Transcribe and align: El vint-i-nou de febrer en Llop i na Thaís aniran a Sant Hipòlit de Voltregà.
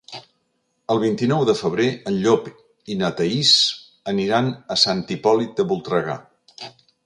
El 0.93 1.01
vint-i-nou 1.03 1.43
de 1.49 1.53
febrer 1.59 1.85
en 2.13 2.17
Llop 2.23 2.49
i 2.95 2.99
na 3.03 3.11
Thaís 3.21 3.53
aniran 4.15 4.53
a 4.77 4.81
Sant 4.87 5.07
Hipòlit 5.17 5.55
de 5.61 5.71
Voltregà. 5.75 6.21